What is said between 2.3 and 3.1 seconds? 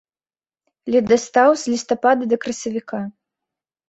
да красавіка.